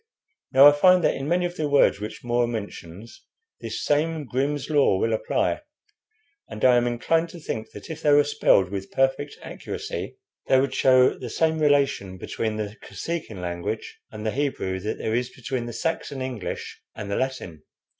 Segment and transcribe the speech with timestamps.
[0.51, 3.23] Now, I find that in many of the words which More mentions
[3.59, 5.61] this same 'Grimm's Law' will apply;
[6.49, 10.17] and I am inclined to think that if they were spelled with perfect accuracy
[10.47, 15.13] they would show the same relation between the Kosekin language and the Hebrew that there
[15.13, 17.61] is between the Saxon English and the Latin."